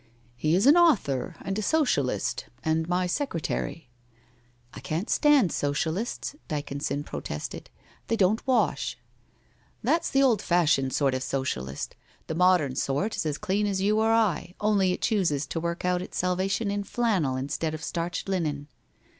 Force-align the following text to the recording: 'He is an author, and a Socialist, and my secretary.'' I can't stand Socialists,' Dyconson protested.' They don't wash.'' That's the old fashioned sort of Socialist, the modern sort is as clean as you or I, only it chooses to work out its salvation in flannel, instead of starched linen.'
'He 0.35 0.55
is 0.55 0.65
an 0.65 0.75
author, 0.75 1.35
and 1.43 1.59
a 1.59 1.61
Socialist, 1.61 2.47
and 2.65 2.89
my 2.89 3.05
secretary.'' 3.05 3.87
I 4.73 4.79
can't 4.79 5.11
stand 5.11 5.51
Socialists,' 5.51 6.35
Dyconson 6.47 7.03
protested.' 7.05 7.69
They 8.07 8.15
don't 8.15 8.47
wash.'' 8.47 8.97
That's 9.83 10.09
the 10.09 10.23
old 10.23 10.41
fashioned 10.41 10.91
sort 10.93 11.13
of 11.13 11.21
Socialist, 11.21 11.95
the 12.25 12.33
modern 12.33 12.75
sort 12.75 13.15
is 13.15 13.27
as 13.27 13.37
clean 13.37 13.67
as 13.67 13.79
you 13.79 13.99
or 13.99 14.11
I, 14.11 14.55
only 14.59 14.91
it 14.91 15.03
chooses 15.03 15.45
to 15.45 15.59
work 15.59 15.85
out 15.85 16.01
its 16.01 16.17
salvation 16.17 16.71
in 16.71 16.83
flannel, 16.83 17.35
instead 17.35 17.75
of 17.75 17.83
starched 17.83 18.27
linen.' 18.27 18.69